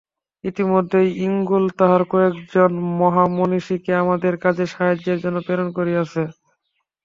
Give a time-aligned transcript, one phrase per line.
[0.43, 6.21] ইতোমধ্যেই ইংলণ্ড তাহার কয়েকজন মহামনীষীকে আমাদের কাজে সাহায্যের জন্য প্রেরণ করিয়াছে।